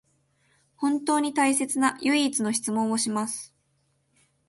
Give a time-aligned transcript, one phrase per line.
[0.77, 3.53] 本当に大切な唯一の質問をします